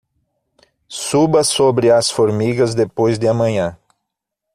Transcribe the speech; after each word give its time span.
Suba 0.89 1.43
sobre 1.43 1.91
as 1.91 2.09
formigas 2.09 2.73
depois 2.73 3.19
de 3.19 3.27
amanhã 3.27 3.77